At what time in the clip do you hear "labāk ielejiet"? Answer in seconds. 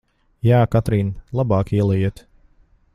1.41-2.27